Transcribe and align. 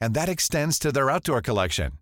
and 0.00 0.14
that 0.14 0.28
extends 0.28 0.78
to 0.78 0.92
their 0.92 1.10
outdoor 1.10 1.40
collection. 1.40 1.92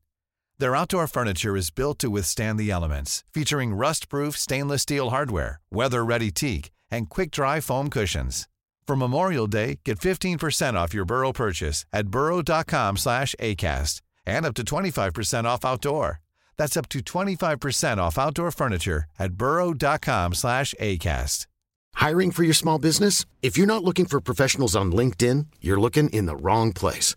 Their 0.58 0.76
outdoor 0.76 1.06
furniture 1.06 1.56
is 1.56 1.70
built 1.70 1.98
to 1.98 2.10
withstand 2.10 2.58
the 2.58 2.70
elements, 2.70 3.24
featuring 3.32 3.74
rust-proof 3.74 4.36
stainless 4.36 4.82
steel 4.82 5.10
hardware, 5.10 5.60
weather-ready 5.70 6.30
teak, 6.30 6.70
and 6.90 7.10
quick-dry 7.10 7.60
foam 7.60 7.90
cushions. 7.90 8.48
For 8.86 8.96
Memorial 8.96 9.46
Day, 9.46 9.80
get 9.84 9.98
15% 9.98 10.74
off 10.74 10.94
your 10.94 11.04
Burrow 11.04 11.32
purchase 11.32 11.86
at 11.92 12.08
burrow.com 12.08 12.96
slash 12.96 13.34
ACAST 13.40 14.00
and 14.26 14.46
up 14.46 14.54
to 14.54 14.62
25% 14.64 15.44
off 15.44 15.64
outdoor. 15.64 16.20
That's 16.56 16.76
up 16.76 16.88
to 16.90 17.00
25% 17.00 17.98
off 17.98 18.18
outdoor 18.18 18.50
furniture 18.50 19.04
at 19.18 19.34
burrow.com 19.34 20.34
slash 20.34 20.74
ACAST. 20.80 21.46
Hiring 21.94 22.30
for 22.32 22.42
your 22.42 22.54
small 22.54 22.78
business? 22.78 23.24
If 23.42 23.56
you're 23.56 23.66
not 23.66 23.84
looking 23.84 24.04
for 24.06 24.20
professionals 24.20 24.76
on 24.76 24.92
LinkedIn, 24.92 25.46
you're 25.60 25.80
looking 25.80 26.10
in 26.10 26.26
the 26.26 26.36
wrong 26.36 26.72
place. 26.72 27.16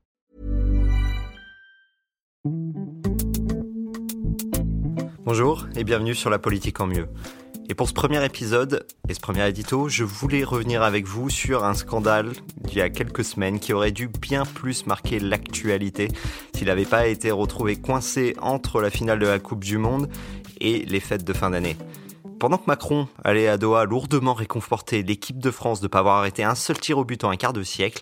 Bonjour 5.33 5.65
et 5.77 5.85
bienvenue 5.85 6.13
sur 6.13 6.29
La 6.29 6.39
politique 6.39 6.81
en 6.81 6.87
mieux. 6.87 7.07
Et 7.69 7.73
pour 7.73 7.87
ce 7.87 7.93
premier 7.93 8.21
épisode 8.25 8.85
et 9.07 9.13
ce 9.13 9.21
premier 9.21 9.47
édito, 9.47 9.87
je 9.87 10.03
voulais 10.03 10.43
revenir 10.43 10.83
avec 10.83 11.07
vous 11.07 11.29
sur 11.29 11.63
un 11.63 11.73
scandale 11.73 12.33
d'il 12.57 12.79
y 12.79 12.81
a 12.81 12.89
quelques 12.89 13.23
semaines 13.23 13.61
qui 13.61 13.71
aurait 13.71 13.93
dû 13.93 14.09
bien 14.09 14.43
plus 14.43 14.85
marquer 14.87 15.21
l'actualité 15.21 16.09
s'il 16.53 16.67
n'avait 16.67 16.83
pas 16.83 17.07
été 17.07 17.31
retrouvé 17.31 17.77
coincé 17.77 18.35
entre 18.41 18.81
la 18.81 18.89
finale 18.89 19.19
de 19.19 19.27
la 19.27 19.39
Coupe 19.39 19.63
du 19.63 19.77
Monde 19.77 20.09
et 20.59 20.79
les 20.79 20.99
fêtes 20.99 21.23
de 21.23 21.31
fin 21.31 21.51
d'année. 21.51 21.77
Pendant 22.37 22.57
que 22.57 22.65
Macron 22.67 23.07
allait 23.23 23.47
à 23.47 23.57
Doha 23.57 23.85
lourdement 23.85 24.33
réconforter 24.33 25.01
l'équipe 25.01 25.39
de 25.39 25.51
France 25.51 25.79
de 25.79 25.85
ne 25.85 25.89
pas 25.89 25.99
avoir 25.99 26.17
arrêté 26.17 26.43
un 26.43 26.55
seul 26.55 26.77
tir 26.77 26.97
au 26.97 27.05
but 27.05 27.23
en 27.23 27.29
un 27.29 27.37
quart 27.37 27.53
de 27.53 27.63
siècle, 27.63 28.01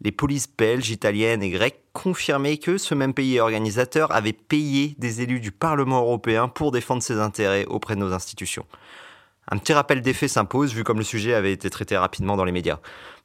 les 0.00 0.12
polices 0.12 0.48
belges, 0.56 0.90
italiennes 0.90 1.42
et 1.42 1.50
grecques 1.50 1.82
confirmaient 1.92 2.58
que 2.58 2.78
ce 2.78 2.94
même 2.94 3.14
pays 3.14 3.40
organisateur 3.40 4.12
avait 4.12 4.32
payé 4.32 4.94
des 4.98 5.22
élus 5.22 5.40
du 5.40 5.52
Parlement 5.52 6.00
européen 6.00 6.48
pour 6.48 6.72
défendre 6.72 7.02
ses 7.02 7.18
intérêts 7.18 7.64
auprès 7.66 7.94
de 7.94 8.00
nos 8.00 8.12
institutions. 8.12 8.66
Un 9.48 9.58
petit 9.58 9.72
rappel 9.72 10.02
des 10.02 10.12
faits 10.12 10.30
s'impose 10.30 10.74
vu 10.74 10.84
comme 10.84 10.98
le 10.98 11.04
sujet 11.04 11.32
avait 11.32 11.52
été 11.52 11.70
traité 11.70 11.96
rapidement 11.96 12.36
dans 12.36 12.44
les 12.44 12.52
médias. 12.52 12.80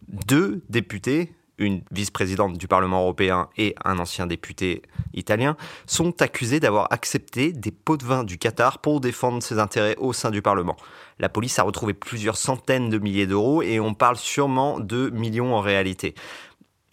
Deux 0.08 0.64
députés, 0.70 1.34
une 1.58 1.82
vice-présidente 1.92 2.58
du 2.58 2.68
Parlement 2.68 3.02
européen 3.02 3.50
et 3.58 3.76
un 3.84 4.00
ancien 4.00 4.28
député 4.28 4.84
italien, 5.14 5.58
sont 5.88 6.22
accusés 6.22 6.60
d'avoir 6.60 6.88
accepté 6.92 7.52
des 7.54 7.72
pots 7.72 7.98
de 7.98 8.06
vin 8.06 8.24
du 8.24 8.38
Qatar 8.38 8.80
pour 8.80 9.02
défendre 9.02 9.42
ses 9.42 9.60
intérêts 9.60 9.96
au 9.98 10.14
sein 10.14 10.30
du 10.30 10.42
Parlement. 10.42 10.78
La 11.20 11.28
police 11.28 11.60
a 11.60 11.64
retrouvé 11.64 11.94
plusieurs 11.94 12.38
centaines 12.38 12.90
de 12.90 12.98
milliers 12.98 13.28
d'euros 13.28 13.62
et 13.62 13.80
on 13.80 13.94
parle 13.94 14.18
sûrement 14.18 14.80
de 14.80 15.10
millions 15.10 15.56
en 15.56 15.62
réalité. 15.62 16.16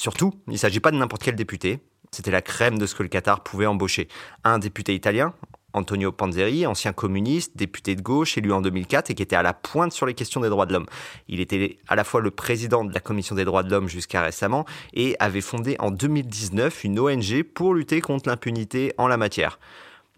Surtout, 0.01 0.33
il 0.47 0.53
ne 0.53 0.59
s'agit 0.59 0.81
pas 0.81 0.91
de 0.91 0.97
n'importe 0.97 1.23
quel 1.23 1.35
député. 1.35 1.81
C'était 2.13 2.31
la 2.31 2.43
crème 2.43 2.79
de 2.79 2.87
ce 2.87 2.95
que 2.95 3.03
le 3.03 3.09
Qatar 3.09 3.43
pouvait 3.43 3.67
embaucher. 3.67 4.09
Un 4.45 4.59
député 4.59 4.95
italien, 4.95 5.35
Antonio 5.75 6.13
Panzeri, 6.13 6.67
ancien 6.67 6.93
communiste, 6.93 7.57
député 7.57 7.95
de 7.95 8.01
gauche, 8.01 8.39
élu 8.39 8.53
en 8.53 8.63
2004 8.63 9.11
et 9.11 9.15
qui 9.15 9.23
était 9.23 9.37
à 9.37 9.43
la 9.43 9.53
pointe 9.53 9.93
sur 9.93 10.07
les 10.07 10.15
questions 10.15 10.41
des 10.41 10.49
droits 10.49 10.67
de 10.67 10.73
l'homme. 10.73 10.87
Il 11.29 11.41
était 11.41 11.79
à 11.89 11.97
la 11.97 12.05
fois 12.05 12.21
le 12.21 12.31
président 12.31 12.85
de 12.85 12.95
la 12.95 13.01
Commission 13.01 13.35
des 13.35 13.45
droits 13.45 13.63
de 13.63 13.71
l'homme 13.71 13.89
jusqu'à 13.89 14.23
récemment 14.23 14.65
et 14.95 15.17
avait 15.19 15.43
fondé 15.43 15.77
en 15.79 15.91
2019 15.91 16.85
une 16.85 16.99
ONG 16.99 17.43
pour 17.43 17.75
lutter 17.75 18.01
contre 18.01 18.29
l'impunité 18.29 18.95
en 18.97 19.09
la 19.09 19.17
matière. 19.17 19.59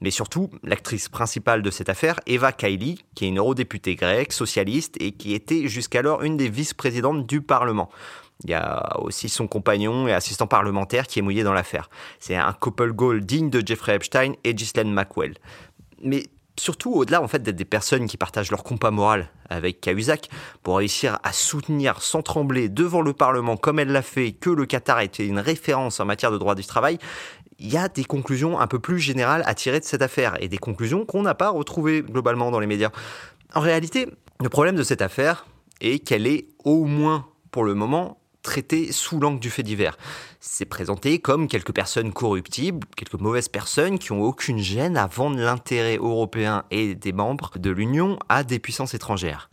Mais 0.00 0.10
surtout, 0.10 0.50
l'actrice 0.62 1.08
principale 1.10 1.62
de 1.62 1.70
cette 1.70 1.90
affaire, 1.90 2.20
Eva 2.26 2.52
Kaili, 2.52 3.04
qui 3.14 3.26
est 3.26 3.28
une 3.28 3.38
eurodéputée 3.38 3.96
grecque, 3.96 4.32
socialiste 4.32 4.96
et 4.98 5.12
qui 5.12 5.34
était 5.34 5.68
jusqu'alors 5.68 6.22
une 6.22 6.38
des 6.38 6.48
vice-présidentes 6.48 7.26
du 7.26 7.42
Parlement. 7.42 7.90
Il 8.44 8.50
y 8.50 8.54
a 8.54 8.98
aussi 9.00 9.28
son 9.28 9.46
compagnon 9.46 10.08
et 10.08 10.12
assistant 10.12 10.46
parlementaire 10.46 11.06
qui 11.06 11.18
est 11.18 11.22
mouillé 11.22 11.42
dans 11.42 11.52
l'affaire. 11.52 11.90
C'est 12.18 12.36
un 12.36 12.52
couple 12.52 12.92
goal 12.92 13.20
digne 13.20 13.50
de 13.50 13.62
Jeffrey 13.64 13.94
Epstein 13.94 14.32
et 14.44 14.54
Ghislaine 14.54 14.92
Maxwell. 14.92 15.34
Mais 16.02 16.24
surtout, 16.58 16.92
au-delà 16.92 17.22
en 17.22 17.28
fait 17.28 17.42
d'être 17.42 17.56
des 17.56 17.64
personnes 17.64 18.06
qui 18.06 18.16
partagent 18.16 18.50
leur 18.50 18.62
compas 18.62 18.90
moral 18.90 19.28
avec 19.48 19.80
Cahuzac, 19.80 20.28
pour 20.62 20.78
réussir 20.78 21.18
à 21.22 21.32
soutenir 21.32 22.02
sans 22.02 22.22
trembler 22.22 22.68
devant 22.68 23.02
le 23.02 23.12
Parlement 23.12 23.56
comme 23.56 23.78
elle 23.78 23.90
l'a 23.90 24.02
fait 24.02 24.32
que 24.32 24.50
le 24.50 24.64
Qatar 24.64 25.00
était 25.00 25.26
une 25.26 25.40
référence 25.40 25.98
en 26.00 26.04
matière 26.04 26.30
de 26.30 26.38
droit 26.38 26.54
du 26.54 26.64
travail, 26.64 26.98
il 27.58 27.70
y 27.70 27.76
a 27.76 27.88
des 27.88 28.04
conclusions 28.04 28.58
un 28.58 28.66
peu 28.66 28.78
plus 28.78 28.98
générales 28.98 29.42
à 29.44 29.54
tirer 29.54 29.80
de 29.80 29.84
cette 29.84 30.02
affaire 30.02 30.36
et 30.40 30.48
des 30.48 30.58
conclusions 30.58 31.04
qu'on 31.04 31.22
n'a 31.22 31.34
pas 31.34 31.50
retrouvées 31.50 32.02
globalement 32.02 32.50
dans 32.50 32.60
les 32.60 32.66
médias. 32.66 32.90
En 33.54 33.60
réalité, 33.60 34.06
le 34.40 34.48
problème 34.48 34.76
de 34.76 34.82
cette 34.82 35.02
affaire 35.02 35.46
est 35.80 35.98
qu'elle 35.98 36.26
est 36.26 36.46
au 36.64 36.84
moins 36.84 37.26
pour 37.50 37.64
le 37.64 37.74
moment 37.74 38.19
traité 38.42 38.92
sous 38.92 39.20
l'angle 39.20 39.40
du 39.40 39.50
fait 39.50 39.62
divers. 39.62 39.96
C'est 40.40 40.64
présenté 40.64 41.18
comme 41.18 41.48
quelques 41.48 41.74
personnes 41.74 42.12
corruptibles, 42.12 42.86
quelques 42.96 43.20
mauvaises 43.20 43.48
personnes 43.48 43.98
qui 43.98 44.12
ont 44.12 44.22
aucune 44.22 44.58
gêne 44.58 44.96
à 44.96 45.06
vendre 45.06 45.38
l'intérêt 45.38 45.96
européen 45.96 46.64
et 46.70 46.94
des 46.94 47.12
membres 47.12 47.58
de 47.58 47.70
l'Union 47.70 48.18
à 48.28 48.44
des 48.44 48.58
puissances 48.58 48.94
étrangères. 48.94 49.50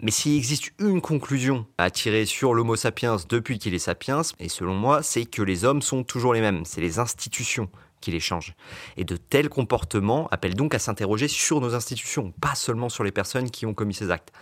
Mais 0.00 0.12
s'il 0.12 0.36
existe 0.36 0.70
une 0.78 1.00
conclusion 1.00 1.66
à 1.76 1.90
tirer 1.90 2.24
sur 2.24 2.54
l'Homo 2.54 2.76
sapiens 2.76 3.16
depuis 3.28 3.58
qu'il 3.58 3.74
est 3.74 3.80
sapiens, 3.80 4.22
et 4.38 4.48
selon 4.48 4.74
moi, 4.74 5.02
c'est 5.02 5.24
que 5.24 5.42
les 5.42 5.64
hommes 5.64 5.82
sont 5.82 6.04
toujours 6.04 6.34
les 6.34 6.40
mêmes, 6.40 6.64
c'est 6.64 6.80
les 6.80 7.00
institutions 7.00 7.68
qui 8.00 8.12
les 8.12 8.20
changent. 8.20 8.54
Et 8.96 9.04
de 9.04 9.16
tels 9.16 9.48
comportements 9.48 10.28
appellent 10.30 10.54
donc 10.54 10.74
à 10.74 10.78
s'interroger 10.78 11.26
sur 11.26 11.60
nos 11.60 11.74
institutions, 11.74 12.32
pas 12.40 12.54
seulement 12.54 12.88
sur 12.88 13.02
les 13.02 13.10
personnes 13.10 13.50
qui 13.50 13.66
ont 13.66 13.74
commis 13.74 13.94
ces 13.94 14.12
actes. 14.12 14.32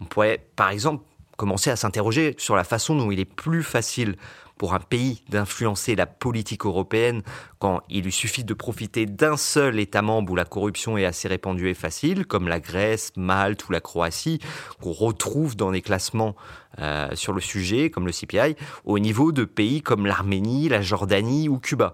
On 0.00 0.04
pourrait, 0.04 0.46
par 0.54 0.70
exemple, 0.70 1.04
commencer 1.42 1.70
à 1.70 1.76
s'interroger 1.76 2.36
sur 2.38 2.54
la 2.54 2.62
façon 2.62 2.94
dont 2.94 3.10
il 3.10 3.18
est 3.18 3.24
plus 3.24 3.64
facile 3.64 4.14
pour 4.58 4.74
un 4.74 4.78
pays 4.78 5.24
d'influencer 5.28 5.96
la 5.96 6.06
politique 6.06 6.66
européenne 6.66 7.22
quand 7.58 7.80
il 7.90 8.04
lui 8.04 8.12
suffit 8.12 8.44
de 8.44 8.54
profiter 8.54 9.06
d'un 9.06 9.36
seul 9.36 9.80
État 9.80 10.02
membre 10.02 10.34
où 10.34 10.36
la 10.36 10.44
corruption 10.44 10.96
est 10.96 11.04
assez 11.04 11.26
répandue 11.26 11.68
et 11.68 11.74
facile, 11.74 12.26
comme 12.26 12.46
la 12.46 12.60
Grèce, 12.60 13.10
Malte 13.16 13.68
ou 13.68 13.72
la 13.72 13.80
Croatie, 13.80 14.38
qu'on 14.80 14.92
retrouve 14.92 15.56
dans 15.56 15.72
des 15.72 15.82
classements 15.82 16.36
euh, 16.78 17.08
sur 17.14 17.32
le 17.32 17.40
sujet, 17.40 17.90
comme 17.90 18.06
le 18.06 18.12
CPI, 18.12 18.54
au 18.84 19.00
niveau 19.00 19.32
de 19.32 19.44
pays 19.44 19.82
comme 19.82 20.06
l'Arménie, 20.06 20.68
la 20.68 20.80
Jordanie 20.80 21.48
ou 21.48 21.58
Cuba 21.58 21.92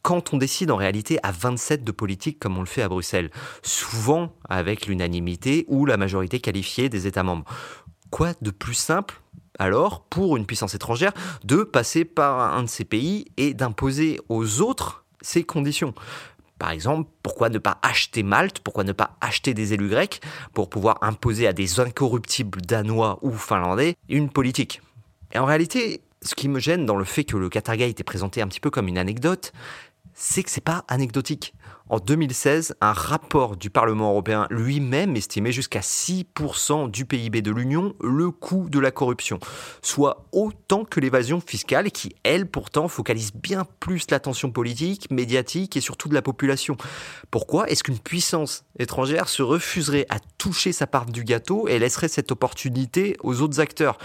quand 0.00 0.32
on 0.32 0.38
décide 0.38 0.70
en 0.70 0.76
réalité 0.76 1.18
à 1.22 1.32
27 1.32 1.84
de 1.84 1.92
politique 1.92 2.38
comme 2.38 2.56
on 2.56 2.60
le 2.60 2.66
fait 2.66 2.80
à 2.80 2.88
Bruxelles, 2.88 3.30
souvent 3.62 4.32
avec 4.48 4.86
l'unanimité 4.86 5.66
ou 5.68 5.84
la 5.84 5.98
majorité 5.98 6.40
qualifiée 6.40 6.88
des 6.88 7.06
États 7.06 7.24
membres. 7.24 7.44
Quoi 8.10 8.32
de 8.40 8.50
plus 8.50 8.74
simple 8.74 9.20
alors 9.58 10.02
pour 10.04 10.36
une 10.36 10.46
puissance 10.46 10.74
étrangère 10.74 11.12
de 11.44 11.64
passer 11.64 12.04
par 12.04 12.54
un 12.54 12.62
de 12.62 12.68
ces 12.68 12.84
pays 12.84 13.26
et 13.36 13.54
d'imposer 13.54 14.20
aux 14.28 14.60
autres 14.60 15.04
ces 15.20 15.44
conditions? 15.44 15.94
Par 16.58 16.70
exemple, 16.70 17.08
pourquoi 17.22 17.50
ne 17.50 17.58
pas 17.58 17.78
acheter 17.82 18.22
Malte 18.22 18.58
Pourquoi 18.60 18.84
ne 18.84 18.92
pas 18.92 19.16
acheter 19.20 19.54
des 19.54 19.74
élus 19.74 19.88
grecs 19.88 20.20
pour 20.54 20.68
pouvoir 20.68 20.98
imposer 21.02 21.46
à 21.46 21.52
des 21.52 21.78
incorruptibles 21.78 22.60
danois 22.62 23.18
ou 23.22 23.32
finlandais 23.32 23.94
une 24.08 24.28
politique? 24.28 24.82
Et 25.32 25.38
en 25.38 25.44
réalité, 25.44 26.00
ce 26.22 26.34
qui 26.34 26.48
me 26.48 26.58
gêne 26.58 26.84
dans 26.84 26.96
le 26.96 27.04
fait 27.04 27.24
que 27.24 27.36
le 27.36 27.48
Qatar 27.48 27.80
était 27.80 28.02
présenté 28.02 28.42
un 28.42 28.48
petit 28.48 28.60
peu 28.60 28.70
comme 28.70 28.88
une 28.88 28.98
anecdote, 28.98 29.52
c'est 30.20 30.42
que 30.42 30.50
c'est 30.50 30.60
pas 30.60 30.84
anecdotique. 30.88 31.54
En 31.90 32.00
2016, 32.00 32.74
un 32.80 32.92
rapport 32.92 33.56
du 33.56 33.70
Parlement 33.70 34.10
européen 34.10 34.46
lui-même 34.50 35.16
estimait 35.16 35.52
jusqu'à 35.52 35.78
6% 35.78 36.90
du 36.90 37.06
PIB 37.06 37.40
de 37.40 37.52
l'Union 37.52 37.94
le 38.02 38.30
coût 38.30 38.68
de 38.68 38.80
la 38.80 38.90
corruption, 38.90 39.38
soit 39.80 40.26
autant 40.32 40.84
que 40.84 40.98
l'évasion 40.98 41.40
fiscale 41.40 41.90
qui, 41.92 42.14
elle, 42.24 42.46
pourtant, 42.46 42.88
focalise 42.88 43.32
bien 43.32 43.64
plus 43.78 44.10
l'attention 44.10 44.50
politique, 44.50 45.10
médiatique 45.10 45.76
et 45.76 45.80
surtout 45.80 46.08
de 46.08 46.14
la 46.14 46.20
population. 46.20 46.76
Pourquoi 47.30 47.70
est-ce 47.70 47.84
qu'une 47.84 48.00
puissance 48.00 48.64
étrangère 48.78 49.28
se 49.28 49.42
refuserait 49.42 50.06
à 50.10 50.18
toucher 50.36 50.72
sa 50.72 50.88
part 50.88 51.06
du 51.06 51.22
gâteau 51.22 51.68
et 51.68 51.78
laisserait 51.78 52.08
cette 52.08 52.32
opportunité 52.32 53.16
aux 53.22 53.40
autres 53.40 53.60
acteurs? 53.60 53.98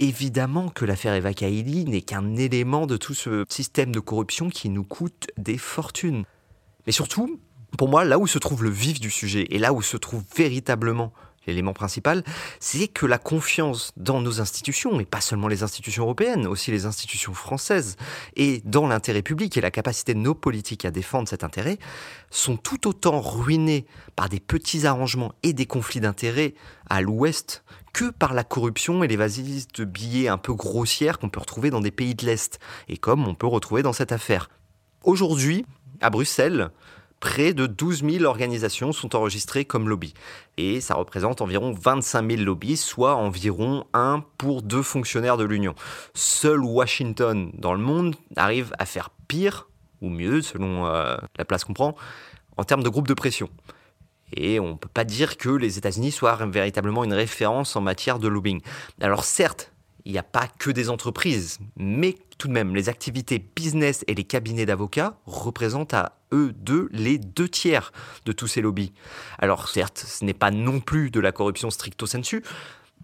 Évidemment 0.00 0.68
que 0.68 0.84
l'affaire 0.84 1.14
Eva 1.14 1.34
Kaili 1.34 1.84
n'est 1.84 2.02
qu'un 2.02 2.36
élément 2.36 2.86
de 2.86 2.96
tout 2.96 3.14
ce 3.14 3.44
système 3.48 3.90
de 3.90 3.98
corruption 3.98 4.48
qui 4.48 4.68
nous 4.68 4.84
coûte 4.84 5.26
des 5.36 5.58
fortunes. 5.58 6.24
Mais 6.86 6.92
surtout, 6.92 7.40
pour 7.76 7.88
moi, 7.88 8.04
là 8.04 8.18
où 8.18 8.26
se 8.26 8.38
trouve 8.38 8.62
le 8.62 8.70
vif 8.70 9.00
du 9.00 9.10
sujet 9.10 9.46
et 9.50 9.58
là 9.58 9.72
où 9.72 9.82
se 9.82 9.96
trouve 9.96 10.22
véritablement 10.36 11.12
l'élément 11.48 11.72
principal, 11.72 12.22
c'est 12.60 12.88
que 12.88 13.06
la 13.06 13.18
confiance 13.18 13.92
dans 13.96 14.20
nos 14.20 14.40
institutions, 14.40 15.00
et 15.00 15.04
pas 15.04 15.20
seulement 15.20 15.48
les 15.48 15.62
institutions 15.62 16.04
européennes, 16.04 16.46
aussi 16.46 16.70
les 16.70 16.86
institutions 16.86 17.34
françaises, 17.34 17.96
et 18.36 18.62
dans 18.64 18.86
l'intérêt 18.86 19.22
public 19.22 19.56
et 19.56 19.60
la 19.60 19.70
capacité 19.70 20.14
de 20.14 20.20
nos 20.20 20.34
politiques 20.34 20.84
à 20.84 20.90
défendre 20.90 21.28
cet 21.28 21.44
intérêt, 21.44 21.78
sont 22.30 22.56
tout 22.56 22.86
autant 22.86 23.20
ruinées 23.20 23.86
par 24.14 24.28
des 24.28 24.40
petits 24.40 24.86
arrangements 24.86 25.32
et 25.42 25.52
des 25.52 25.66
conflits 25.66 26.00
d'intérêts 26.00 26.54
à 26.88 27.00
l'ouest 27.00 27.64
que 27.92 28.10
par 28.10 28.34
la 28.34 28.44
corruption 28.44 29.02
et 29.02 29.08
les 29.08 29.16
de 29.16 29.84
billets 29.84 30.28
un 30.28 30.38
peu 30.38 30.54
grossières 30.54 31.18
qu'on 31.18 31.28
peut 31.28 31.40
retrouver 31.40 31.70
dans 31.70 31.80
des 31.80 31.90
pays 31.90 32.14
de 32.14 32.24
l'Est, 32.26 32.60
et 32.88 32.96
comme 32.96 33.26
on 33.26 33.34
peut 33.34 33.46
retrouver 33.46 33.82
dans 33.82 33.92
cette 33.92 34.12
affaire. 34.12 34.48
Aujourd'hui, 35.02 35.64
à 36.00 36.10
Bruxelles, 36.10 36.70
près 37.20 37.52
de 37.52 37.66
12 37.66 38.04
000 38.04 38.24
organisations 38.24 38.92
sont 38.92 39.16
enregistrées 39.16 39.64
comme 39.64 39.88
lobby. 39.88 40.14
Et 40.56 40.80
ça 40.80 40.94
représente 40.94 41.40
environ 41.40 41.72
25 41.72 42.30
000 42.30 42.42
lobbies, 42.42 42.76
soit 42.76 43.14
environ 43.16 43.84
un 43.92 44.24
pour 44.38 44.62
deux 44.62 44.82
fonctionnaires 44.82 45.36
de 45.36 45.44
l'Union. 45.44 45.74
Seul 46.14 46.60
Washington 46.60 47.50
dans 47.54 47.74
le 47.74 47.80
monde 47.80 48.16
arrive 48.36 48.72
à 48.78 48.86
faire 48.86 49.10
pire, 49.28 49.68
ou 50.00 50.08
mieux 50.08 50.42
selon 50.42 50.86
euh, 50.86 51.16
la 51.36 51.44
place 51.44 51.64
qu'on 51.64 51.74
prend, 51.74 51.96
en 52.56 52.64
termes 52.64 52.82
de 52.82 52.88
groupe 52.88 53.08
de 53.08 53.14
pression. 53.14 53.48
Et 54.34 54.60
on 54.60 54.70
ne 54.70 54.74
peut 54.74 54.90
pas 54.92 55.04
dire 55.04 55.38
que 55.38 55.48
les 55.48 55.78
États-Unis 55.78 56.12
soient 56.12 56.36
véritablement 56.46 57.04
une 57.04 57.14
référence 57.14 57.76
en 57.76 57.80
matière 57.80 58.18
de 58.18 58.28
lobbying. 58.28 58.60
Alors 59.00 59.24
certes, 59.24 59.72
il 60.08 60.12
n'y 60.12 60.18
a 60.18 60.22
pas 60.22 60.48
que 60.58 60.70
des 60.70 60.88
entreprises, 60.88 61.58
mais 61.76 62.16
tout 62.38 62.48
de 62.48 62.52
même, 62.54 62.74
les 62.74 62.88
activités 62.88 63.44
business 63.54 64.04
et 64.08 64.14
les 64.14 64.24
cabinets 64.24 64.64
d'avocats 64.64 65.18
représentent 65.26 65.92
à 65.92 66.18
eux 66.32 66.54
deux 66.56 66.88
les 66.92 67.18
deux 67.18 67.48
tiers 67.48 67.92
de 68.24 68.32
tous 68.32 68.46
ces 68.46 68.62
lobbies. 68.62 68.94
Alors 69.38 69.68
certes, 69.68 69.98
ce 69.98 70.24
n'est 70.24 70.32
pas 70.32 70.50
non 70.50 70.80
plus 70.80 71.10
de 71.10 71.20
la 71.20 71.30
corruption 71.30 71.70
stricto 71.70 72.06
sensu, 72.06 72.42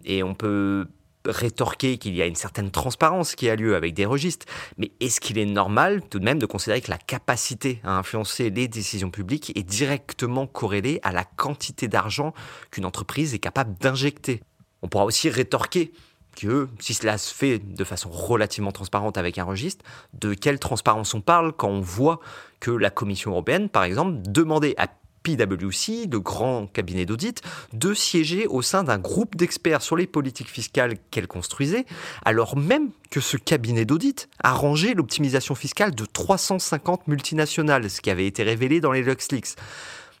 et 0.03 0.23
on 0.23 0.33
peut 0.33 0.87
rétorquer 1.27 1.99
qu'il 1.99 2.15
y 2.15 2.23
a 2.23 2.25
une 2.25 2.35
certaine 2.35 2.71
transparence 2.71 3.35
qui 3.35 3.49
a 3.49 3.55
lieu 3.55 3.75
avec 3.75 3.93
des 3.93 4.07
registres, 4.07 4.47
mais 4.79 4.91
est-ce 4.99 5.21
qu'il 5.21 5.37
est 5.37 5.45
normal 5.45 6.01
tout 6.09 6.17
de 6.17 6.25
même 6.25 6.39
de 6.39 6.47
considérer 6.47 6.81
que 6.81 6.89
la 6.89 6.97
capacité 6.97 7.81
à 7.83 7.99
influencer 7.99 8.49
les 8.49 8.67
décisions 8.67 9.11
publiques 9.11 9.55
est 9.55 9.63
directement 9.63 10.47
corrélée 10.47 10.99
à 11.03 11.11
la 11.11 11.23
quantité 11.23 11.87
d'argent 11.87 12.33
qu'une 12.71 12.85
entreprise 12.85 13.35
est 13.35 13.39
capable 13.39 13.77
d'injecter? 13.77 14.41
On 14.81 14.87
pourra 14.87 15.05
aussi 15.05 15.29
rétorquer 15.29 15.91
que 16.35 16.67
si 16.79 16.93
cela 16.93 17.17
se 17.17 17.33
fait 17.33 17.59
de 17.59 17.83
façon 17.83 18.09
relativement 18.09 18.71
transparente 18.71 19.17
avec 19.17 19.37
un 19.37 19.43
registre, 19.43 19.83
de 20.13 20.33
quelle 20.33 20.59
transparence 20.59 21.13
on 21.13 21.21
parle 21.21 21.53
quand 21.53 21.69
on 21.69 21.81
voit 21.81 22.19
que 22.59 22.71
la 22.71 22.89
Commission 22.89 23.31
européenne, 23.31 23.69
par 23.69 23.83
exemple, 23.83 24.17
demandait 24.23 24.75
à 24.77 24.87
PwC, 25.25 26.07
le 26.11 26.19
grand 26.19 26.67
cabinet 26.67 27.05
d'audit, 27.05 27.41
de 27.73 27.93
siéger 27.95 28.45
au 28.45 28.61
sein 28.61 28.83
d'un 28.83 28.99
groupe 28.99 29.35
d'experts 29.35 29.81
sur 29.81 29.95
les 29.95 30.05
politiques 30.05 30.49
fiscales 30.49 30.95
qu'elle 31.09 31.27
construisait, 31.27 31.85
alors 32.23 32.55
même 32.55 32.91
que 33.09 33.19
ce 33.19 33.35
cabinet 33.35 33.85
d'audit 33.85 34.29
a 34.43 34.53
rangé 34.53 34.93
l'optimisation 34.93 35.55
fiscale 35.55 35.95
de 35.95 36.05
350 36.05 37.07
multinationales, 37.07 37.89
ce 37.89 38.01
qui 38.01 38.11
avait 38.11 38.27
été 38.27 38.43
révélé 38.43 38.79
dans 38.79 38.91
les 38.91 39.01
LuxLeaks. 39.01 39.55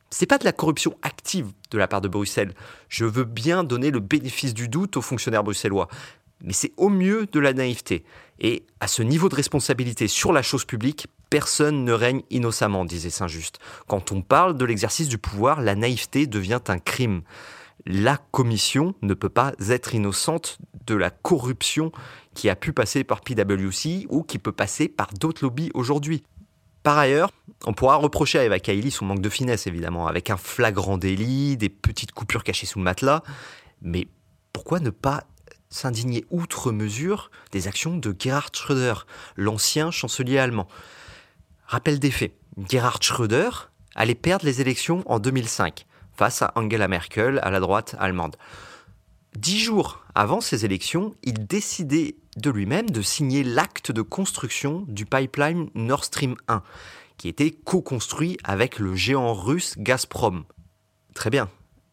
C'est 0.09 0.25
pas 0.25 0.37
de 0.37 0.45
la 0.45 0.51
corruption 0.51 0.95
active 1.01 1.51
de 1.71 1.77
la 1.77 1.87
part 1.87 2.01
de 2.01 2.07
Bruxelles. 2.07 2.53
Je 2.89 3.05
veux 3.05 3.23
bien 3.23 3.63
donner 3.63 3.91
le 3.91 3.99
bénéfice 3.99 4.53
du 4.53 4.67
doute 4.67 4.97
aux 4.97 5.01
fonctionnaires 5.01 5.43
bruxellois. 5.43 5.87
Mais 6.41 6.53
c'est 6.53 6.73
au 6.77 6.89
mieux 6.89 7.27
de 7.31 7.39
la 7.39 7.53
naïveté. 7.53 8.03
Et 8.39 8.65
à 8.79 8.87
ce 8.87 9.01
niveau 9.01 9.29
de 9.29 9.35
responsabilité 9.35 10.07
sur 10.07 10.31
la 10.33 10.41
chose 10.41 10.65
publique, 10.65 11.07
personne 11.29 11.83
ne 11.83 11.93
règne 11.93 12.21
innocemment, 12.29 12.85
disait 12.85 13.09
Saint-Just. 13.09 13.59
Quand 13.87 14.11
on 14.11 14.21
parle 14.21 14.57
de 14.57 14.65
l'exercice 14.65 15.07
du 15.07 15.17
pouvoir, 15.17 15.61
la 15.61 15.75
naïveté 15.75 16.27
devient 16.27 16.61
un 16.67 16.79
crime. 16.79 17.21
La 17.85 18.17
commission 18.31 18.95
ne 19.01 19.13
peut 19.13 19.29
pas 19.29 19.53
être 19.69 19.95
innocente 19.95 20.57
de 20.87 20.95
la 20.95 21.09
corruption 21.09 21.91
qui 22.33 22.49
a 22.49 22.55
pu 22.55 22.73
passer 22.73 23.03
par 23.03 23.21
PwC 23.21 24.07
ou 24.09 24.23
qui 24.23 24.39
peut 24.39 24.51
passer 24.51 24.87
par 24.87 25.09
d'autres 25.13 25.43
lobbies 25.43 25.71
aujourd'hui. 25.73 26.23
Par 26.85 26.99
ailleurs, 26.99 27.31
on 27.65 27.73
pourra 27.73 27.95
reprocher 27.95 28.37
à 28.37 28.45
Eva 28.45 28.59
Kaili 28.59 28.91
son 28.91 29.05
manque 29.05 29.19
de 29.19 29.29
finesse, 29.29 29.65
évidemment, 29.65 30.05
avec 30.05 30.29
un 30.29 30.37
flagrant 30.37 30.99
délit, 30.99 31.57
des 31.57 31.67
petites 31.67 32.11
coupures 32.11 32.43
cachées 32.43 32.67
sous 32.67 32.77
le 32.77 32.83
matelas. 32.83 33.23
Mais 33.81 34.07
pourquoi 34.53 34.79
ne 34.79 34.91
pas 34.91 35.23
s'indigner 35.67 36.25
outre 36.29 36.71
mesure 36.71 37.31
des 37.51 37.67
actions 37.67 37.97
de 37.97 38.15
Gerhard 38.17 38.51
Schröder, 38.53 38.93
l'ancien 39.35 39.89
chancelier 39.89 40.37
allemand? 40.37 40.67
Rappel 41.65 41.97
des 41.97 42.11
faits. 42.11 42.35
Gerhard 42.69 43.01
Schröder 43.01 43.49
allait 43.95 44.13
perdre 44.13 44.45
les 44.45 44.61
élections 44.61 45.01
en 45.07 45.17
2005 45.17 45.87
face 46.15 46.43
à 46.43 46.51
Angela 46.53 46.87
Merkel 46.87 47.39
à 47.41 47.49
la 47.49 47.61
droite 47.61 47.95
allemande. 47.97 48.35
Dix 49.35 49.59
jours 49.59 50.05
avant 50.13 50.39
ces 50.39 50.65
élections, 50.65 51.15
il 51.23 51.47
décidait 51.47 52.15
de 52.35 52.49
lui-même 52.49 52.89
de 52.89 53.01
signer 53.01 53.43
l'acte 53.43 53.91
de 53.91 54.01
construction 54.01 54.85
du 54.87 55.05
pipeline 55.05 55.69
Nord 55.75 56.03
Stream 56.03 56.35
1, 56.47 56.61
qui 57.17 57.29
était 57.29 57.51
co-construit 57.51 58.37
avec 58.43 58.79
le 58.79 58.95
géant 58.95 59.33
russe 59.33 59.75
Gazprom. 59.77 60.43
Très 61.13 61.29
bien. 61.29 61.49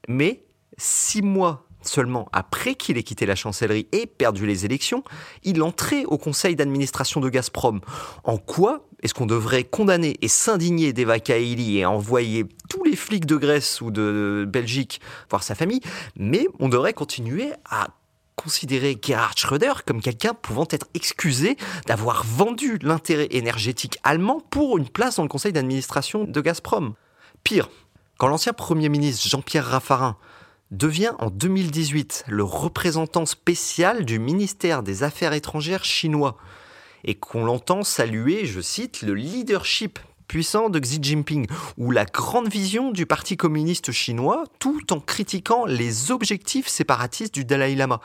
Mais 0.09 0.45
six 0.77 1.23
mois 1.23 1.67
seulement 1.83 2.29
après 2.33 2.75
qu'il 2.75 2.97
ait 2.97 3.03
quitté 3.03 3.27
la 3.27 3.35
chancellerie 3.35 3.89
et 3.93 4.07
perdu 4.07 4.47
les 4.47 4.65
élections, 4.65 5.03
il 5.43 5.63
entrait 5.63 6.05
au 6.05 6.19
conseil 6.19 6.57
d'administration 6.57 7.21
de 7.21 7.29
Gazprom. 7.29 7.81
En 8.25 8.39
quoi 8.39 8.87
est-ce 9.03 9.15
qu'on 9.15 9.27
devrait 9.27 9.65
condamner 9.65 10.17
et 10.23 10.29
s'indigner 10.29 10.93
d'Eva 10.93 11.19
Kaili 11.19 11.79
et 11.79 11.87
envoyer 11.87 12.47
tous 12.69 12.85
les 12.85 12.95
flics 12.95 13.27
de 13.27 13.37
Grèce 13.37 13.81
ou 13.81 13.91
de 13.91 14.47
Belgique 14.49 15.01
voir 15.29 15.43
sa 15.43 15.55
famille, 15.55 15.81
mais 16.17 16.47
on 16.61 16.69
devrait 16.69 16.93
continuer 16.93 17.53
à 17.69 17.89
considérer 18.43 18.99
Gerhard 19.01 19.37
Schröder 19.37 19.73
comme 19.87 20.01
quelqu'un 20.01 20.35
pouvant 20.35 20.67
être 20.71 20.87
excusé 20.95 21.57
d'avoir 21.87 22.25
vendu 22.25 22.79
l'intérêt 22.83 23.29
énergétique 23.31 23.99
allemand 24.03 24.41
pour 24.51 24.79
une 24.79 24.89
place 24.89 25.17
dans 25.17 25.23
le 25.23 25.29
conseil 25.29 25.53
d'administration 25.53 26.25
de 26.25 26.41
Gazprom. 26.41 26.95
Pire, 27.45 27.71
quand 28.19 28.29
l'ancien 28.29 28.53
Premier 28.53 28.89
ministre 28.89 29.29
Jean-Pierre 29.29 29.67
Raffarin 29.67 30.17
devient 30.71 31.13
en 31.19 31.31
2018 31.31 32.25
le 32.29 32.45
représentant 32.45 33.27
spécial 33.27 34.05
du 34.05 34.19
ministère 34.19 34.83
des 34.83 35.03
Affaires 35.03 35.35
étrangères 35.35 35.85
chinois 35.85 36.37
et 37.05 37.15
qu'on 37.15 37.45
l'entend 37.45 37.83
saluer, 37.83 38.47
je 38.47 38.61
cite, 38.61 39.03
le 39.03 39.15
leadership 39.15 39.99
puissant 40.33 40.71
de 40.71 40.79
Xi 40.79 40.99
Jinping 41.03 41.47
ou 41.77 41.91
la 41.91 42.07
grande 42.07 42.49
vision 42.49 42.91
du 42.91 43.05
Parti 43.05 43.37
communiste 43.37 43.93
chinois 43.93 44.45
tout 44.61 44.91
en 44.91 44.99
critiquant 44.99 45.67
les 45.67 46.11
objectifs 46.11 46.69
séparatistes 46.69 47.35
du 47.35 47.45
Dalai 47.45 47.75
Lama. 47.75 48.01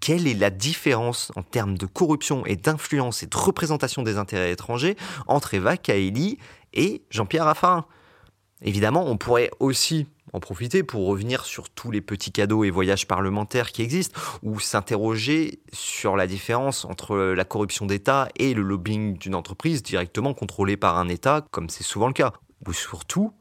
Quelle 0.00 0.26
est 0.26 0.34
la 0.34 0.50
différence 0.50 1.30
en 1.36 1.44
termes 1.44 1.78
de 1.78 1.86
corruption 1.86 2.44
et 2.44 2.56
d'influence 2.56 3.22
et 3.22 3.28
de 3.28 3.36
représentation 3.36 4.02
des 4.02 4.16
intérêts 4.16 4.50
étrangers 4.50 4.96
entre 5.28 5.54
Eva 5.54 5.76
Kaili 5.76 6.38
et 6.74 7.02
Jean-Pierre 7.08 7.44
Raffarin? 7.44 7.86
Évidemment, 8.60 9.06
on 9.06 9.16
pourrait 9.16 9.52
aussi 9.60 10.08
en 10.32 10.40
profiter 10.40 10.82
pour 10.82 11.06
revenir 11.06 11.44
sur 11.44 11.70
tous 11.70 11.90
les 11.90 12.00
petits 12.00 12.32
cadeaux 12.32 12.64
et 12.64 12.70
voyages 12.70 13.06
parlementaires 13.06 13.72
qui 13.72 13.82
existent, 13.82 14.20
ou 14.42 14.60
s'interroger 14.60 15.60
sur 15.72 16.16
la 16.16 16.26
différence 16.26 16.84
entre 16.84 17.16
la 17.16 17.44
corruption 17.44 17.86
d'État 17.86 18.28
et 18.36 18.54
le 18.54 18.62
lobbying 18.62 19.18
d'une 19.18 19.34
entreprise 19.34 19.82
directement 19.82 20.34
contrôlée 20.34 20.76
par 20.76 20.98
un 20.98 21.08
État, 21.08 21.44
comme 21.50 21.68
c'est 21.68 21.84
souvent 21.84 22.08
le 22.08 22.12
cas. 22.12 22.32
Ou 22.66 22.72
surtout, 22.72 23.32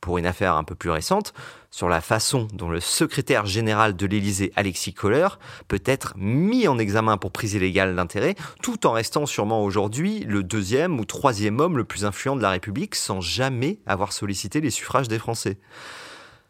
pour 0.00 0.18
une 0.18 0.26
affaire 0.26 0.54
un 0.54 0.62
peu 0.62 0.76
plus 0.76 0.90
récente, 0.90 1.34
sur 1.70 1.88
la 1.88 2.00
façon 2.00 2.46
dont 2.52 2.70
le 2.70 2.78
secrétaire 2.78 3.44
général 3.44 3.96
de 3.96 4.06
l'Élysée, 4.06 4.52
Alexis 4.54 4.94
Kohler, 4.94 5.28
peut 5.66 5.82
être 5.84 6.14
mis 6.16 6.68
en 6.68 6.78
examen 6.78 7.16
pour 7.16 7.32
prise 7.32 7.54
illégale 7.54 7.96
d'intérêt, 7.96 8.36
tout 8.62 8.86
en 8.86 8.92
restant 8.92 9.26
sûrement 9.26 9.64
aujourd'hui 9.64 10.20
le 10.20 10.44
deuxième 10.44 11.00
ou 11.00 11.04
troisième 11.04 11.58
homme 11.58 11.76
le 11.76 11.84
plus 11.84 12.04
influent 12.04 12.36
de 12.36 12.42
la 12.42 12.50
République 12.50 12.94
sans 12.94 13.20
jamais 13.20 13.80
avoir 13.84 14.12
sollicité 14.12 14.60
les 14.60 14.70
suffrages 14.70 15.08
des 15.08 15.18
Français. 15.18 15.58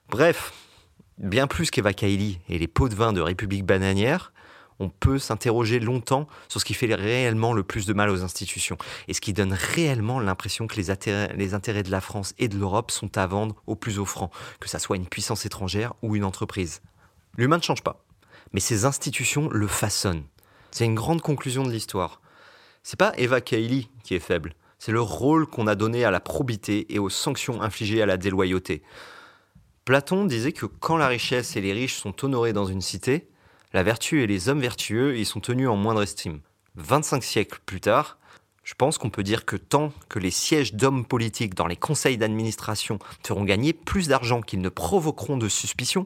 Bref, 0.09 0.53
bien 1.19 1.49
plus 1.49 1.71
qu'Eva 1.71 1.93
Kaili 1.93 2.39
et 2.49 2.59
les 2.59 2.69
pots 2.69 2.89
de 2.89 2.95
vin 2.95 3.13
de 3.13 3.21
République 3.21 3.65
bananière, 3.65 4.33
on 4.79 4.89
peut 4.89 5.19
s'interroger 5.19 5.81
longtemps 5.81 6.29
sur 6.49 6.61
ce 6.61 6.65
qui 6.65 6.75
fait 6.75 6.95
réellement 6.95 7.53
le 7.53 7.65
plus 7.65 7.87
de 7.87 7.93
mal 7.93 8.11
aux 8.11 8.23
institutions 8.23 8.77
et 9.09 9.15
ce 9.15 9.21
qui 9.21 9.33
donne 9.33 9.53
réellement 9.53 10.21
l'impression 10.21 10.69
que 10.69 10.77
les 10.77 10.91
intérêts, 10.91 11.83
de 11.83 11.91
la 11.91 12.01
France 12.01 12.35
et 12.39 12.47
de 12.47 12.57
l'Europe 12.57 12.93
sont 12.93 13.19
à 13.19 13.27
vendre 13.27 13.57
au 13.67 13.75
plus 13.75 13.99
offrant, 13.99 14.31
que 14.61 14.69
ça 14.69 14.79
soit 14.79 14.97
une 14.97 15.09
puissance 15.09 15.45
étrangère 15.45 15.95
ou 16.03 16.15
une 16.15 16.25
entreprise. 16.25 16.83
L'humain 17.37 17.57
ne 17.57 17.63
change 17.63 17.83
pas, 17.83 18.05
mais 18.53 18.61
ces 18.61 18.85
institutions 18.85 19.49
le 19.51 19.67
façonnent. 19.67 20.25
C'est 20.71 20.85
une 20.85 20.95
grande 20.95 21.23
conclusion 21.23 21.65
de 21.65 21.73
l'histoire. 21.73 22.21
C'est 22.85 22.99
pas 22.99 23.13
Eva 23.17 23.41
Kaili 23.41 23.91
qui 24.05 24.15
est 24.15 24.21
faible, 24.21 24.55
c'est 24.79 24.93
le 24.93 25.01
rôle 25.01 25.47
qu'on 25.47 25.67
a 25.67 25.75
donné 25.75 26.05
à 26.05 26.13
la 26.13 26.21
probité 26.21 26.95
et 26.95 27.01
aux 27.01 27.11
sanctions 27.11 27.61
infligées 27.61 28.03
à 28.03 28.07
la 28.07 28.19
déloyauté. 28.19 28.83
Platon 29.87 30.25
disait 30.25 30.50
que 30.50 30.66
quand 30.66 30.97
la 30.97 31.07
richesse 31.07 31.55
et 31.55 31.61
les 31.61 31.73
riches 31.73 31.95
sont 31.95 32.25
honorés 32.25 32.52
dans 32.52 32.66
une 32.66 32.81
cité, 32.81 33.28
la 33.73 33.85
vertu 33.85 34.21
et 34.21 34.26
les 34.26 34.49
hommes 34.49 34.59
vertueux 34.59 35.16
y 35.16 35.25
sont 35.25 35.38
tenus 35.38 35.69
en 35.69 35.76
moindre 35.76 36.02
estime. 36.02 36.40
25 36.75 37.23
siècles 37.23 37.61
plus 37.64 37.81
tard, 37.81 38.19
je 38.64 38.75
pense 38.75 38.99
qu'on 38.99 39.11
peut 39.11 39.23
dire 39.23 39.45
que 39.45 39.55
tant 39.55 39.93
que 40.09 40.19
les 40.19 40.33
sièges 40.33 40.75
d'hommes 40.75 41.05
politiques 41.05 41.55
dans 41.55 41.69
les 41.69 41.76
conseils 41.76 42.19
d'administration 42.19 42.99
feront 43.25 43.45
gagner 43.45 43.73
plus 43.73 44.09
d'argent 44.09 44.40
qu'ils 44.40 44.61
ne 44.61 44.69
provoqueront 44.69 45.37
de 45.37 45.49
suspicion, 45.49 46.05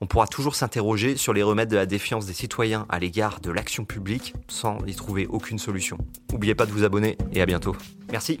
on 0.00 0.06
pourra 0.06 0.26
toujours 0.26 0.56
s'interroger 0.56 1.16
sur 1.16 1.32
les 1.32 1.44
remèdes 1.44 1.70
de 1.70 1.76
la 1.76 1.86
défiance 1.86 2.26
des 2.26 2.32
citoyens 2.32 2.86
à 2.88 2.98
l'égard 2.98 3.38
de 3.38 3.52
l'action 3.52 3.84
publique 3.84 4.34
sans 4.48 4.84
y 4.84 4.96
trouver 4.96 5.28
aucune 5.28 5.60
solution. 5.60 5.96
N'oubliez 6.32 6.56
pas 6.56 6.66
de 6.66 6.72
vous 6.72 6.82
abonner 6.82 7.16
et 7.32 7.40
à 7.40 7.46
bientôt. 7.46 7.76
Merci. 8.10 8.40